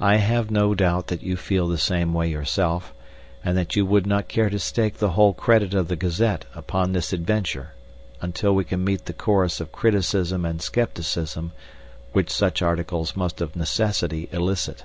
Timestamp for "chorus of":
9.12-9.70